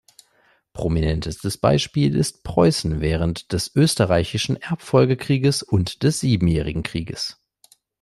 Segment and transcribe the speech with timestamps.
[0.73, 7.39] Prominentestes Beispiel ist Preußen während des Österreichischen Erbfolgekrieges und des Siebenjährigen Krieges.